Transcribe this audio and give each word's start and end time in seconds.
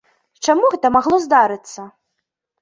Чаму 0.45 0.71
гэта 0.75 0.91
магло 0.95 1.19
здарыцца? 1.27 1.87